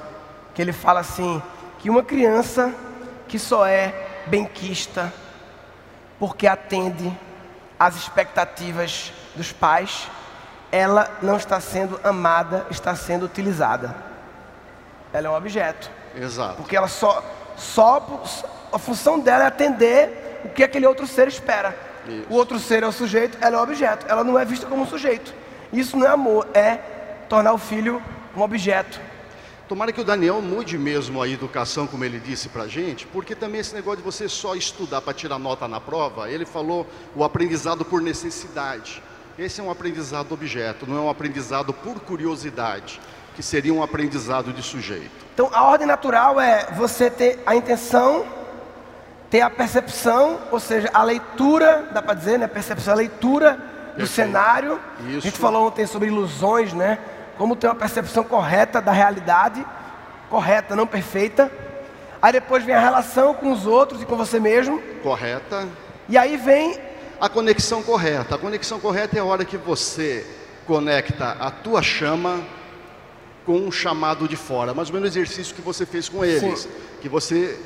que 0.54 0.62
ele 0.62 0.72
fala 0.72 1.00
assim, 1.00 1.42
que 1.78 1.90
uma 1.90 2.04
criança 2.04 2.72
que 3.26 3.38
só 3.38 3.66
é 3.66 3.92
benquista 4.28 5.12
porque 6.18 6.46
atende 6.46 7.12
às 7.78 7.96
expectativas 7.96 9.12
dos 9.34 9.52
pais, 9.52 10.08
ela 10.70 11.10
não 11.22 11.36
está 11.36 11.60
sendo 11.60 11.98
amada, 12.04 12.66
está 12.70 12.94
sendo 12.94 13.24
utilizada. 13.24 13.94
Ela 15.12 15.28
é 15.28 15.30
um 15.30 15.34
objeto. 15.34 15.90
Exato. 16.14 16.56
Porque 16.56 16.76
ela 16.76 16.88
só, 16.88 17.22
só 17.56 18.22
a 18.72 18.78
função 18.78 19.18
dela 19.18 19.44
é 19.44 19.46
atender 19.46 20.42
o 20.44 20.48
que 20.48 20.62
aquele 20.62 20.86
outro 20.86 21.06
ser 21.06 21.28
espera. 21.28 21.76
Isso. 22.06 22.26
O 22.30 22.34
outro 22.34 22.58
ser 22.58 22.82
é 22.82 22.86
o 22.86 22.92
sujeito, 22.92 23.38
ela 23.40 23.56
é 23.56 23.58
o 23.58 23.62
objeto. 23.62 24.06
Ela 24.08 24.24
não 24.24 24.38
é 24.38 24.44
vista 24.44 24.66
como 24.66 24.82
um 24.82 24.86
sujeito. 24.86 25.34
Isso 25.72 25.96
não 25.96 26.06
é 26.06 26.10
amor, 26.10 26.46
é 26.54 26.76
tornar 27.28 27.52
o 27.52 27.58
filho 27.58 28.02
um 28.36 28.42
objeto. 28.42 29.00
Tomara 29.68 29.92
que 29.92 30.00
o 30.00 30.04
Daniel 30.04 30.40
mude 30.40 30.78
mesmo 30.78 31.20
a 31.20 31.28
educação, 31.28 31.86
como 31.86 32.02
ele 32.02 32.18
disse 32.18 32.48
para 32.48 32.62
a 32.62 32.68
gente, 32.68 33.06
porque 33.06 33.34
também 33.34 33.60
esse 33.60 33.74
negócio 33.74 33.98
de 33.98 34.02
você 34.02 34.26
só 34.26 34.54
estudar 34.54 35.02
para 35.02 35.12
tirar 35.12 35.38
nota 35.38 35.68
na 35.68 35.78
prova, 35.78 36.30
ele 36.30 36.46
falou 36.46 36.86
o 37.14 37.22
aprendizado 37.22 37.84
por 37.84 38.00
necessidade. 38.00 39.02
Esse 39.38 39.60
é 39.60 39.64
um 39.64 39.70
aprendizado 39.70 40.32
objeto, 40.32 40.84
não 40.84 40.96
é 40.96 41.00
um 41.00 41.08
aprendizado 41.08 41.72
por 41.72 42.00
curiosidade, 42.00 43.00
que 43.36 43.42
seria 43.42 43.72
um 43.72 43.84
aprendizado 43.84 44.52
de 44.52 44.64
sujeito. 44.64 45.12
Então, 45.32 45.48
a 45.52 45.62
ordem 45.62 45.86
natural 45.86 46.40
é 46.40 46.66
você 46.72 47.08
ter 47.08 47.40
a 47.46 47.54
intenção, 47.54 48.26
ter 49.30 49.40
a 49.40 49.48
percepção, 49.48 50.40
ou 50.50 50.58
seja, 50.58 50.90
a 50.92 51.04
leitura, 51.04 51.88
dá 51.92 52.02
para 52.02 52.14
dizer, 52.14 52.36
né? 52.36 52.48
Percepção, 52.48 52.94
a 52.94 52.96
leitura 52.96 53.52
do 53.52 53.98
Perfeito. 53.98 54.08
cenário. 54.08 54.80
Isso. 55.06 55.18
A 55.18 55.20
gente 55.20 55.38
falou 55.38 55.68
ontem 55.68 55.86
sobre 55.86 56.08
ilusões, 56.08 56.72
né? 56.72 56.98
Como 57.36 57.54
ter 57.54 57.68
uma 57.68 57.76
percepção 57.76 58.24
correta 58.24 58.80
da 58.82 58.90
realidade, 58.90 59.64
correta, 60.28 60.74
não 60.74 60.84
perfeita. 60.84 61.48
Aí 62.20 62.32
depois 62.32 62.64
vem 62.64 62.74
a 62.74 62.80
relação 62.80 63.32
com 63.34 63.52
os 63.52 63.68
outros 63.68 64.02
e 64.02 64.04
com 64.04 64.16
você 64.16 64.40
mesmo. 64.40 64.82
Correta. 65.00 65.68
E 66.08 66.18
aí 66.18 66.36
vem 66.36 66.87
a 67.20 67.28
conexão 67.28 67.82
correta. 67.82 68.34
A 68.34 68.38
conexão 68.38 68.78
correta 68.78 69.16
é 69.16 69.20
a 69.20 69.24
hora 69.24 69.44
que 69.44 69.56
você 69.56 70.26
conecta 70.66 71.32
a 71.32 71.50
tua 71.50 71.82
chama 71.82 72.42
com 73.44 73.56
um 73.58 73.72
chamado 73.72 74.28
de 74.28 74.36
fora. 74.36 74.74
Mais 74.74 74.88
ou 74.88 74.94
menos 74.94 75.08
o 75.08 75.12
exercício 75.12 75.54
que 75.54 75.62
você 75.62 75.86
fez 75.86 76.08
com 76.08 76.24
eles. 76.24 76.60
Sim. 76.60 76.68
Que 77.00 77.08
você 77.08 77.58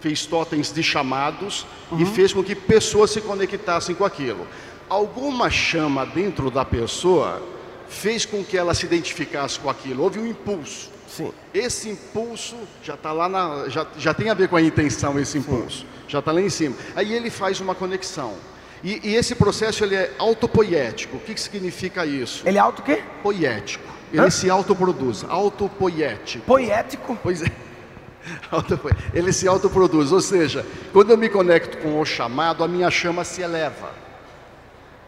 fez 0.00 0.26
totens 0.26 0.72
de 0.72 0.82
chamados 0.82 1.66
uhum. 1.90 2.00
e 2.00 2.06
fez 2.06 2.32
com 2.32 2.42
que 2.42 2.54
pessoas 2.54 3.10
se 3.10 3.20
conectassem 3.20 3.94
com 3.94 4.04
aquilo. 4.04 4.46
Alguma 4.88 5.50
chama 5.50 6.04
dentro 6.04 6.50
da 6.50 6.64
pessoa 6.64 7.42
fez 7.88 8.24
com 8.24 8.44
que 8.44 8.58
ela 8.58 8.74
se 8.74 8.84
identificasse 8.84 9.58
com 9.58 9.70
aquilo. 9.70 10.02
Houve 10.02 10.18
um 10.18 10.26
impulso. 10.26 10.90
Sim. 11.08 11.32
Esse 11.54 11.88
impulso 11.88 12.56
já 12.82 12.94
está 12.94 13.12
lá 13.12 13.28
na. 13.28 13.68
Já, 13.68 13.86
já 13.96 14.12
tem 14.12 14.28
a 14.28 14.34
ver 14.34 14.48
com 14.48 14.56
a 14.56 14.62
intenção, 14.62 15.18
esse 15.18 15.38
impulso. 15.38 15.78
Sim. 15.78 15.86
Já 16.08 16.18
está 16.18 16.30
lá 16.30 16.40
em 16.40 16.50
cima. 16.50 16.76
Aí 16.94 17.12
ele 17.12 17.30
faz 17.30 17.60
uma 17.60 17.74
conexão. 17.74 18.34
E, 18.82 19.10
e, 19.10 19.14
esse 19.14 19.34
processo 19.34 19.84
ele 19.84 19.94
é 19.94 20.12
autopoético. 20.18 21.16
O 21.16 21.20
que, 21.20 21.34
que 21.34 21.40
significa 21.40 22.04
isso? 22.04 22.46
Ele 22.46 22.58
é 22.58 22.60
auto 22.60 22.82
quê? 22.82 23.02
Poético. 23.22 23.84
Ele 24.12 24.22
Hã? 24.22 24.30
se 24.30 24.48
autoproduz. 24.48 25.24
Autopoético. 25.28 26.44
Poético? 26.44 27.18
Pois 27.22 27.42
é. 27.42 27.46
Ele 29.14 29.32
se 29.32 29.46
autoproduz. 29.46 30.12
Ou 30.12 30.20
seja, 30.20 30.64
quando 30.92 31.10
eu 31.10 31.16
me 31.16 31.28
conecto 31.28 31.78
com 31.78 32.00
o 32.00 32.04
chamado, 32.04 32.62
a 32.62 32.68
minha 32.68 32.90
chama 32.90 33.24
se 33.24 33.42
eleva. 33.42 33.90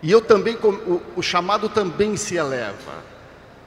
E 0.03 0.11
eu 0.11 0.21
também, 0.21 0.57
o, 0.57 1.03
o 1.17 1.23
chamado 1.23 1.69
também 1.69 2.17
se 2.17 2.37
eleva. 2.37 3.05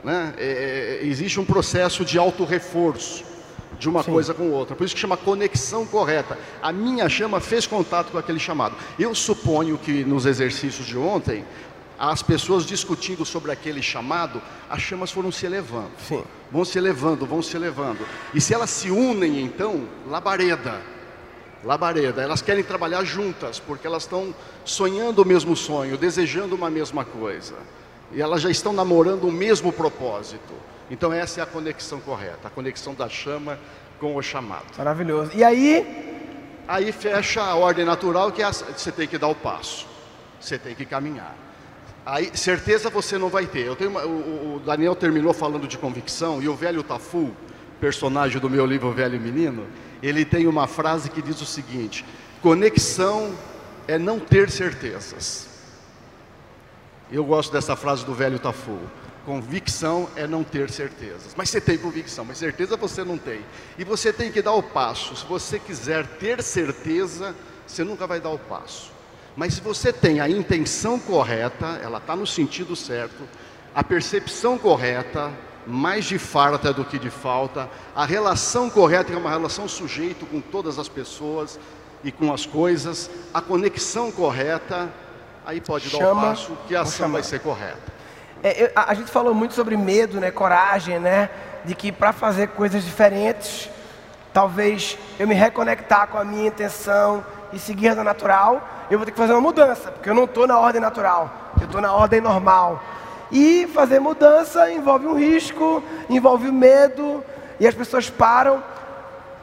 Né? 0.04 0.34
É, 0.38 1.00
é, 1.02 1.06
existe 1.06 1.40
um 1.40 1.46
processo 1.46 2.04
de 2.06 2.18
auto-reforço 2.18 3.31
de 3.80 3.90
uma 3.90 4.04
Sim. 4.04 4.12
coisa 4.12 4.34
com 4.34 4.50
outra. 4.52 4.76
Por 4.76 4.86
isso 4.86 4.94
que 4.94 5.02
chama 5.02 5.18
conexão 5.18 5.86
correta. 5.86 6.38
A 6.62 6.72
minha 6.72 7.08
chama 7.10 7.40
fez 7.40 7.66
contato 7.66 8.12
com 8.12 8.18
aquele 8.18 8.40
chamado. 8.40 8.76
Eu 8.98 9.14
suponho 9.16 9.78
que 9.78 10.04
nos 10.04 10.26
exercícios 10.26 10.86
de 10.86 10.98
ontem, 10.98 11.46
as 11.98 12.24
pessoas 12.24 12.66
discutindo 12.66 13.24
sobre 13.24 13.52
aquele 13.52 13.82
chamado, 13.82 14.42
as 14.70 14.82
chamas 14.82 15.12
foram 15.12 15.32
se 15.32 15.46
elevando. 15.46 15.92
Sim. 16.08 16.24
Vão 16.52 16.66
se 16.66 16.78
elevando, 16.78 17.26
vão 17.26 17.42
se 17.42 17.56
elevando. 17.56 18.00
E 18.34 18.42
se 18.42 18.54
elas 18.54 18.72
se 18.72 18.90
unem, 18.90 19.42
então, 19.42 19.88
labareda. 20.08 20.82
Labareda, 21.64 22.24
elas 22.24 22.42
querem 22.42 22.64
trabalhar 22.64 23.04
juntas, 23.04 23.60
porque 23.60 23.86
elas 23.86 24.04
estão 24.04 24.34
sonhando 24.66 25.22
o 25.22 25.26
mesmo 25.26 25.56
sonho, 25.56 25.96
desejando 25.96 26.56
uma 26.56 26.72
mesma 26.72 27.06
coisa. 27.06 27.54
E 28.12 28.20
elas 28.20 28.42
já 28.42 28.50
estão 28.50 28.74
namorando 28.74 29.28
o 29.28 29.32
mesmo 29.32 29.72
propósito. 29.72 30.54
Então 30.92 31.14
essa 31.14 31.40
é 31.40 31.44
a 31.44 31.46
conexão 31.46 32.02
correta, 32.02 32.50
a 32.50 32.52
conexão 32.52 32.94
da 32.94 33.08
chama 33.08 33.58
com 33.98 34.14
o 34.14 34.22
chamado. 34.22 34.66
Maravilhoso. 34.78 35.32
E 35.34 35.42
aí? 35.42 36.12
Aí 36.68 36.92
fecha 36.92 37.42
a 37.42 37.56
ordem 37.56 37.86
natural 37.86 38.30
que 38.30 38.42
é 38.42 38.46
a, 38.46 38.52
você 38.52 38.92
tem 38.92 39.08
que 39.08 39.18
dar 39.18 39.30
o 39.30 39.36
passo, 39.36 39.88
você 40.40 40.60
tem 40.60 40.76
que 40.76 40.86
caminhar. 40.86 41.34
Aí 42.06 42.36
certeza 42.36 42.90
você 42.90 43.18
não 43.18 43.30
vai 43.30 43.46
ter. 43.46 43.66
Eu 43.66 43.76
tenho 43.76 43.90
uma, 43.90 44.06
o, 44.06 44.56
o, 44.56 44.60
Daniel 44.60 44.94
terminou 44.94 45.34
falando 45.34 45.66
de 45.66 45.78
convicção 45.78 46.42
e 46.42 46.50
o 46.50 46.56
velho 46.56 46.84
Tafu, 46.84 47.32
personagem 47.80 48.42
do 48.42 48.50
meu 48.50 48.66
livro 48.66 48.92
Velho 48.92 49.20
Menino, 49.20 49.68
ele 50.04 50.26
tem 50.26 50.46
uma 50.46 50.68
frase 50.68 51.10
que 51.10 51.22
diz 51.22 51.40
o 51.40 51.46
seguinte: 51.46 52.04
conexão 52.42 53.34
é 53.88 53.98
não 53.98 54.20
ter 54.20 54.50
certezas. 54.50 55.48
Eu 57.10 57.24
gosto 57.24 57.52
dessa 57.54 57.78
frase 57.78 58.06
do 58.06 58.14
velho 58.14 58.40
Tafu. 58.40 58.78
Convicção 59.26 60.10
é 60.16 60.26
não 60.26 60.44
ter 60.44 60.70
certezas. 60.72 61.34
Mas 61.36 61.50
você 61.50 61.62
tem 61.62 61.78
convicção, 61.78 62.26
mas 62.26 62.38
certeza 62.38 62.76
você 62.76 63.04
não 63.04 63.18
tem. 63.18 63.42
E 63.78 63.84
você 63.84 64.12
tem 64.12 64.32
que 64.32 64.42
dar 64.42 64.54
o 64.54 64.64
passo. 64.64 65.16
Se 65.16 65.26
você 65.26 65.60
quiser 65.60 66.08
ter 66.08 66.42
certeza, 66.42 67.36
você 67.68 67.84
nunca 67.84 68.08
vai 68.08 68.20
dar 68.20 68.32
o 68.32 68.40
passo. 68.40 68.92
Mas 69.36 69.54
se 69.54 69.62
você 69.62 69.94
tem 69.94 70.20
a 70.20 70.30
intenção 70.30 71.00
correta, 71.00 71.80
ela 71.84 72.00
está 72.00 72.16
no 72.16 72.28
sentido 72.28 72.76
certo, 72.76 73.28
a 73.74 73.84
percepção 73.84 74.58
correta, 74.58 75.32
mais 75.66 76.06
de 76.06 76.18
farta 76.18 76.74
do 76.74 76.84
que 76.84 77.00
de 77.00 77.10
falta, 77.10 77.70
a 77.96 78.06
relação 78.06 78.70
correta, 78.70 79.06
que 79.06 79.14
é 79.14 79.18
uma 79.18 79.30
relação 79.30 79.68
sujeito 79.68 80.26
com 80.26 80.42
todas 80.42 80.80
as 80.80 80.90
pessoas 80.90 81.60
e 82.04 82.12
com 82.12 82.34
as 82.34 82.46
coisas, 82.46 83.10
a 83.34 83.42
conexão 83.42 84.12
correta, 84.12 84.92
aí 85.46 85.62
pode 85.62 85.90
Chama, 85.90 86.04
dar 86.04 86.12
o 86.12 86.22
passo 86.22 86.58
que 86.68 86.76
a 86.76 86.82
ação 86.82 87.12
vai 87.12 87.24
ser 87.24 87.40
correta. 87.40 88.01
É, 88.44 88.64
eu, 88.64 88.72
a, 88.76 88.92
a, 88.92 88.94
gente 88.94 89.12
falou 89.12 89.34
muito 89.34 89.54
sobre 89.54 89.78
medo, 89.78 90.20
né, 90.20 90.32
coragem, 90.32 91.00
né, 91.00 91.30
de 91.64 91.76
que 91.76 91.92
para 91.92 92.12
fazer 92.12 92.48
coisas 92.50 92.84
diferentes, 92.84 93.70
talvez 94.34 94.98
eu 95.20 95.28
me 95.28 95.36
reconectar 95.36 96.08
com 96.08 96.18
a 96.18 96.26
minha 96.26 96.48
intenção 96.48 97.24
e 97.54 97.60
seguir 97.60 97.90
a 97.90 98.04
natural, 98.04 98.68
eu 98.90 98.98
vou 98.98 99.06
ter 99.06 99.12
que 99.12 99.18
fazer 99.18 99.34
uma 99.34 99.42
mudança, 99.42 99.92
porque 99.92 100.10
eu 100.10 100.16
não 100.16 100.24
estou 100.24 100.48
na 100.48 100.58
ordem 100.58 100.82
natural, 100.82 101.52
eu 101.60 101.66
estou 101.66 101.82
na 101.82 101.94
ordem 101.94 102.20
normal. 102.20 102.84
E 103.32 103.68
fazer 103.74 104.00
mudança 104.00 104.72
envolve 104.72 105.06
um 105.06 105.18
risco, 105.18 105.84
envolve 106.10 106.50
o 106.50 106.54
medo, 106.54 107.24
e 107.60 107.68
as 107.68 107.76
pessoas 107.76 108.10
param. 108.10 108.62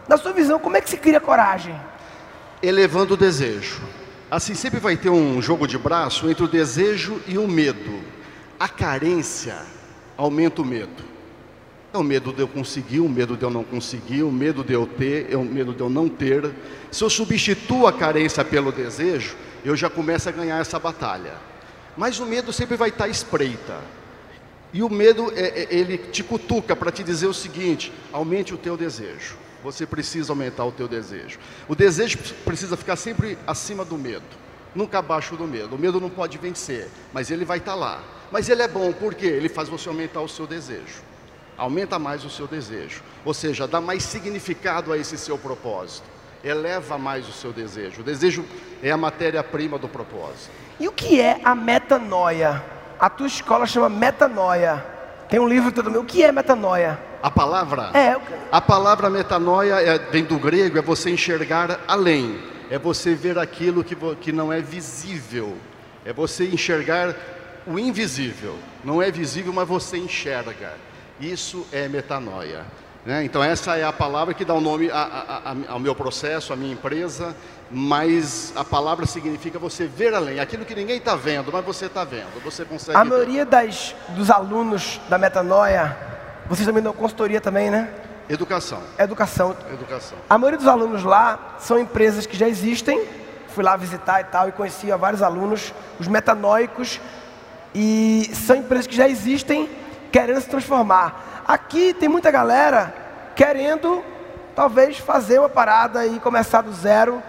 Na 0.09 0.17
sua 0.17 0.33
visão, 0.33 0.59
como 0.59 0.77
é 0.77 0.81
que 0.81 0.91
se 0.91 0.97
cria 0.97 1.21
coragem? 1.21 1.79
Elevando 2.63 3.15
o 3.15 3.17
desejo. 3.17 3.81
Assim, 4.31 4.55
sempre 4.55 4.81
vai 4.81 4.97
ter 4.97 5.09
um 5.09 5.41
jogo 5.41 5.67
de 5.67 5.79
braço 5.79 6.29
entre 6.29 6.45
o 6.45 6.49
desejo 6.49 7.21
e 7.27 7.39
o 7.39 7.47
medo. 7.47 8.18
A 8.59 8.69
carência 8.69 9.57
aumenta 10.17 10.63
o 10.63 10.65
medo. 10.65 11.05
É 11.93 11.97
o 11.97 12.03
medo 12.03 12.33
de 12.33 12.41
eu 12.41 12.49
conseguir, 12.49 13.01
o 13.01 13.09
medo 13.09 13.37
de 13.37 13.43
eu 13.45 13.51
não 13.51 13.65
conseguir, 13.65 14.23
o 14.23 14.33
medo 14.33 14.65
de 14.65 14.73
eu 14.73 14.87
ter, 14.87 15.33
é 15.33 15.37
o 15.37 15.45
medo 15.45 15.73
de 15.73 15.81
eu 15.81 15.89
não 15.89 16.09
ter. 16.09 16.53
Se 16.91 17.03
eu 17.03 17.09
substituo 17.09 17.87
a 17.87 17.93
carência 17.93 18.45
pelo 18.45 18.73
desejo, 18.73 19.37
eu 19.65 19.77
já 19.77 19.89
começo 19.89 20.29
a 20.29 20.33
ganhar 20.33 20.61
essa 20.61 20.79
batalha. 20.79 21.35
Mas 21.97 22.19
o 22.19 22.27
medo 22.27 22.53
sempre 22.53 22.77
vai 22.77 22.91
estar 22.91 23.09
espreita. 23.09 23.81
E 24.73 24.83
o 24.83 24.91
medo, 24.91 25.33
é, 25.35 25.63
é, 25.63 25.69
ele 25.71 25.97
te 25.97 26.23
cutuca 26.23 26.77
para 26.77 26.93
te 26.93 27.03
dizer 27.03 27.27
o 27.27 27.35
seguinte: 27.35 27.93
aumente 28.13 28.53
o 28.53 28.59
teu 28.59 28.77
desejo. 28.77 29.37
Você 29.65 29.87
precisa 29.87 30.33
aumentar 30.33 30.65
o 30.65 30.73
teu 30.73 30.87
desejo. 30.87 31.39
O 31.67 31.75
desejo 31.75 32.19
precisa 32.45 32.77
ficar 32.77 32.97
sempre 32.97 33.39
acima 33.47 33.85
do 33.85 33.97
medo, 33.97 34.23
nunca 34.75 34.99
abaixo 34.99 35.37
do 35.37 35.47
medo. 35.47 35.77
O 35.77 35.79
medo 35.79 36.01
não 36.01 36.11
pode 36.11 36.39
vencer, 36.39 36.89
mas 37.13 37.31
ele 37.31 37.45
vai 37.45 37.59
estar 37.59 37.75
lá. 37.75 38.01
Mas 38.31 38.49
ele 38.49 38.63
é 38.63 38.69
bom 38.69 38.93
porque 38.93 39.27
ele 39.27 39.49
faz 39.49 39.69
você 39.69 39.89
aumentar 39.89 40.21
o 40.21 40.29
seu 40.29 40.47
desejo. 40.47 41.03
Aumenta 41.57 41.99
mais 41.99 42.25
o 42.25 42.31
seu 42.31 42.47
desejo, 42.47 43.03
ou 43.25 43.35
seja, 43.35 43.67
dá 43.67 43.81
mais 43.81 44.05
significado 44.05 44.93
a 44.93 44.99
esse 44.99 45.19
seu 45.19 45.37
propósito. 45.37 46.07
Eleva 46.45 46.97
mais 46.97 47.29
o 47.29 47.33
seu 47.33 47.53
desejo. 47.53 48.01
O 48.01 48.05
desejo 48.05 48.45
é 48.81 48.93
a 48.93 48.97
matéria-prima 48.97 49.77
do 49.77 49.89
propósito. 49.89 50.51
E 50.79 50.87
o 50.87 50.93
que 50.93 51.21
é 51.21 51.41
a 51.43 51.55
metanoia? 51.55 52.63
A 53.01 53.11
tua 53.11 53.27
escola 53.27 53.67
chama 53.67 53.89
metanoia. 53.89 54.85
Tem 55.29 55.41
um 55.41 55.49
livro 55.49 55.73
todo 55.73 55.91
meu. 55.91 56.03
O 56.03 56.05
que 56.05 56.23
é 56.23 56.31
metanoia? 56.31 56.99
A 57.21 57.31
palavra? 57.31 57.91
É. 57.93 58.17
A 58.53 58.61
palavra 58.61 59.11
metanoia 59.11 59.75
é, 59.75 59.99
vem 59.99 60.25
do 60.25 60.39
grego, 60.39 60.79
é 60.79 60.83
você 60.83 61.11
enxergar 61.11 61.81
além. 61.89 62.39
É 62.71 62.79
você 62.79 63.15
ver 63.15 63.39
aquilo 63.39 63.83
que, 63.83 63.97
que 64.17 64.33
não 64.33 64.53
é 64.53 64.61
visível. 64.61 65.57
É 66.05 66.13
você 66.13 66.47
enxergar 66.47 67.15
o 67.67 67.79
invisível. 67.79 68.57
Não 68.85 69.03
é 69.03 69.11
visível, 69.11 69.53
mas 69.53 69.69
você 69.69 69.99
enxerga. 69.99 70.75
Isso 71.21 71.67
é 71.73 71.89
metanoia. 71.89 72.65
Né? 73.05 73.25
Então, 73.25 73.43
essa 73.43 73.77
é 73.77 73.85
a 73.85 73.93
palavra 73.93 74.35
que 74.35 74.45
dá 74.45 74.55
o 74.55 74.61
nome 74.61 74.91
a, 74.91 74.97
a, 74.97 75.53
a, 75.53 75.57
ao 75.73 75.81
meu 75.81 75.95
processo, 75.95 76.53
à 76.53 76.57
minha 76.57 76.73
empresa. 76.73 77.35
Mas 77.71 78.53
a 78.57 78.65
palavra 78.65 79.07
significa 79.07 79.59
você 79.59 79.87
ver 79.87 80.15
além. 80.15 80.41
Aquilo 80.41 80.65
que 80.65 80.75
ninguém 80.75 80.99
está 80.99 81.15
vendo, 81.15 81.53
mas 81.53 81.65
você 81.65 81.87
está 81.87 82.05
vendo. 82.05 82.43
Você 82.43 82.65
consegue. 82.65 82.97
A 82.97 83.05
maioria 83.05 83.45
das, 83.45 83.95
dos 84.11 84.31
alunos 84.31 85.01
da 85.09 85.19
metanoia 85.19 86.09
vocês 86.49 86.67
também 86.67 86.83
dão 86.83 86.95
consultoria 86.95 87.43
também, 87.43 87.71
né? 87.71 87.91
Educação. 88.29 88.83
Educação. 88.99 89.57
Educação. 89.73 90.19
A 90.29 90.37
maioria 90.37 90.59
dos 90.59 90.69
alunos 90.69 91.03
lá 91.03 91.57
são 91.59 91.79
empresas 91.79 92.27
que 92.27 92.37
já 92.37 92.47
existem. 92.47 93.03
Fui 93.49 93.65
lá 93.65 93.75
visitar 93.77 94.21
e 94.21 94.25
tal 94.25 94.49
e 94.49 94.53
conheci 94.53 94.91
vários 94.93 95.23
alunos, 95.23 95.73
os 95.99 96.07
metanóicos, 96.07 97.01
e 97.75 98.31
são 98.35 98.57
empresas 98.57 98.87
que 98.87 98.95
já 98.95 99.09
existem 99.09 99.69
querendo 100.13 100.41
se 100.41 100.49
transformar. 100.49 101.45
Aqui 101.47 101.95
tem 101.95 102.09
muita 102.09 102.31
galera 102.31 102.95
querendo 103.35 104.05
talvez 104.55 104.99
fazer 104.99 105.39
uma 105.39 105.49
parada 105.49 106.07
e 106.07 106.21
começar 106.21 106.61
do 106.61 106.73
zero. 106.73 107.23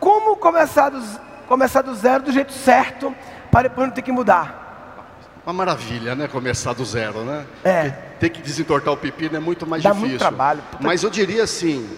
Como 0.00 0.36
começar 0.36 0.88
do, 0.88 1.02
começar 1.46 1.82
do 1.82 1.94
zero 1.94 2.24
do 2.24 2.32
jeito 2.32 2.52
certo 2.52 3.14
para 3.50 3.68
depois 3.68 3.88
não 3.88 3.94
ter 3.94 4.02
que 4.02 4.12
mudar? 4.12 4.65
Uma 5.46 5.52
maravilha, 5.52 6.16
né? 6.16 6.26
Começar 6.26 6.72
do 6.72 6.84
zero, 6.84 7.22
né? 7.22 7.46
É. 7.62 7.90
Ter 8.18 8.30
que 8.30 8.42
desentortar 8.42 8.92
o 8.92 8.96
pepino 8.96 9.36
é 9.36 9.38
muito 9.38 9.64
mais 9.64 9.80
Dá 9.80 9.90
difícil. 9.90 10.08
Muito 10.08 10.18
trabalho. 10.18 10.60
Mas 10.80 11.04
eu 11.04 11.08
diria 11.08 11.44
assim: 11.44 11.88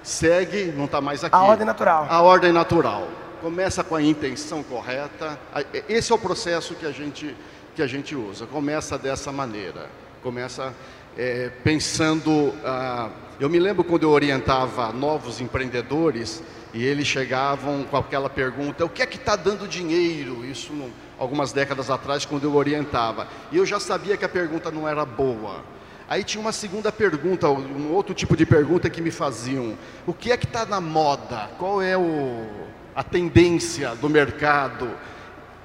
segue, 0.00 0.66
não 0.66 0.84
está 0.84 1.00
mais 1.00 1.24
aqui. 1.24 1.34
A 1.34 1.42
ordem 1.42 1.66
natural. 1.66 2.06
A 2.08 2.22
ordem 2.22 2.52
natural. 2.52 3.08
Começa 3.40 3.82
com 3.82 3.96
a 3.96 4.02
intenção 4.02 4.62
correta. 4.62 5.36
Esse 5.88 6.12
é 6.12 6.14
o 6.14 6.18
processo 6.18 6.76
que 6.76 6.86
a 6.86 6.92
gente, 6.92 7.34
que 7.74 7.82
a 7.82 7.86
gente 7.88 8.14
usa. 8.14 8.46
Começa 8.46 8.96
dessa 8.96 9.32
maneira. 9.32 9.90
Começa 10.22 10.72
é, 11.18 11.50
pensando. 11.64 12.54
Ah, 12.64 13.08
eu 13.40 13.50
me 13.50 13.58
lembro 13.58 13.82
quando 13.82 14.04
eu 14.04 14.10
orientava 14.10 14.92
novos 14.92 15.40
empreendedores 15.40 16.44
e 16.74 16.84
eles 16.84 17.06
chegavam 17.06 17.84
com 17.84 17.96
aquela 17.96 18.28
pergunta: 18.28 18.84
o 18.84 18.88
que 18.88 19.00
é 19.00 19.06
que 19.06 19.16
está 19.16 19.36
dando 19.36 19.68
dinheiro? 19.68 20.44
Isso 20.44 20.72
algumas 21.18 21.52
décadas 21.52 21.90
atrás, 21.90 22.24
quando 22.24 22.44
eu 22.44 22.54
orientava. 22.54 23.28
E 23.52 23.56
eu 23.56 23.64
já 23.64 23.78
sabia 23.78 24.16
que 24.16 24.24
a 24.24 24.28
pergunta 24.28 24.70
não 24.70 24.88
era 24.88 25.04
boa. 25.04 25.62
Aí 26.08 26.22
tinha 26.22 26.40
uma 26.40 26.52
segunda 26.52 26.92
pergunta, 26.92 27.48
um 27.48 27.92
outro 27.92 28.14
tipo 28.14 28.36
de 28.36 28.44
pergunta 28.44 28.90
que 28.90 29.00
me 29.00 29.10
faziam: 29.10 29.78
o 30.06 30.12
que 30.12 30.32
é 30.32 30.36
que 30.36 30.46
está 30.46 30.66
na 30.66 30.80
moda? 30.80 31.48
Qual 31.58 31.80
é 31.80 31.96
o, 31.96 32.44
a 32.94 33.02
tendência 33.02 33.94
do 33.94 34.10
mercado? 34.10 34.90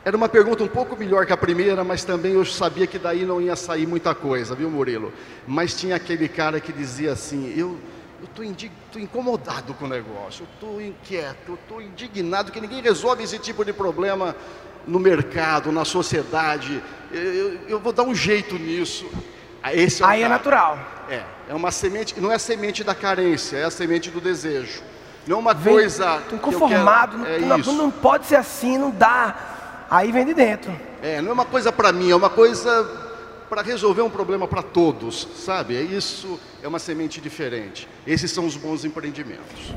Era 0.06 0.16
uma 0.16 0.30
pergunta 0.30 0.64
um 0.64 0.68
pouco 0.68 0.96
melhor 0.96 1.26
que 1.26 1.34
a 1.34 1.38
primeira, 1.38 1.84
mas 1.84 2.06
também 2.06 2.34
eu 2.34 2.46
sabia 2.46 2.88
que 2.88 2.98
daí 2.98 3.26
não 3.26 3.42
ia 3.42 3.56
sair 3.56 3.86
muita 3.86 4.16
coisa, 4.16 4.56
viu, 4.56 4.70
Murilo? 4.70 5.12
Mas 5.46 5.76
tinha 5.76 5.98
aquele 5.98 6.30
cara 6.30 6.60
que 6.60 6.72
dizia 6.72 7.12
assim: 7.12 7.54
eu 7.58 7.78
estou 8.24 9.02
incomodado 9.02 9.74
com 9.74 9.86
o 9.86 9.88
negócio, 9.88 10.44
eu 10.44 10.48
estou 10.54 10.82
inquieto, 10.82 11.50
eu 11.50 11.56
estou 11.56 11.82
indignado 11.82 12.52
que 12.52 12.60
ninguém 12.60 12.82
resolve 12.82 13.24
esse 13.24 13.40
tipo 13.40 13.64
de 13.64 13.72
problema 13.74 14.36
no 14.86 15.00
mercado, 15.00 15.72
na 15.72 15.86
sociedade. 15.86 16.82
Eu, 17.12 17.22
eu, 17.22 17.60
eu 17.68 17.80
vou 17.80 17.94
dar 17.94 18.04
um 18.04 18.16
jeito 18.16 18.58
nisso. 18.58 19.10
Ah, 19.62 19.74
esse 19.74 20.04
é 20.04 20.06
Aí 20.06 20.24
é 20.24 20.28
natural. 20.28 20.80
É, 21.10 21.24
é 21.50 21.54
uma 21.54 21.72
semente, 21.72 22.20
não 22.20 22.32
é 22.32 22.36
a 22.36 22.40
semente 22.40 22.84
da 22.84 22.96
carência, 22.96 23.58
é 23.58 23.64
a 23.66 23.72
semente 23.72 24.10
do 24.10 24.22
desejo. 24.22 24.82
Não 25.28 25.38
é 25.38 25.40
uma 25.40 25.54
Vem, 25.54 25.74
coisa. 25.74 26.22
Inconformado, 26.32 27.24
quero, 27.24 27.36
é 27.36 27.40
não, 27.40 27.58
não 27.74 27.92
pode 27.92 28.26
ser 28.26 28.38
assim, 28.38 28.78
não 28.78 28.90
dá. 28.90 29.86
Aí 29.90 30.12
vem 30.12 30.26
de 30.26 30.34
dentro. 30.34 30.72
É, 31.02 31.22
não 31.22 31.32
é 31.32 31.34
uma 31.34 31.46
coisa 31.46 31.72
para 31.72 31.92
mim, 31.92 32.12
é 32.12 32.16
uma 32.16 32.30
coisa 32.30 33.09
para 33.50 33.62
resolver 33.62 34.04
um 34.04 34.10
problema 34.10 34.48
para 34.48 34.62
todos, 34.62 35.28
sabe? 35.36 35.76
É 35.76 35.82
isso, 35.82 36.40
é 36.62 36.68
uma 36.68 36.80
semente 36.80 37.20
diferente. 37.20 37.88
Esses 38.06 38.32
são 38.32 38.46
os 38.46 38.56
bons 38.56 38.86
empreendimentos. 38.86 39.74